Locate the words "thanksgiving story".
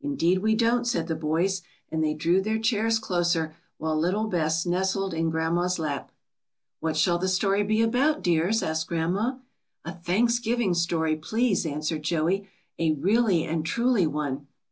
6.94-6.94, 9.84-11.16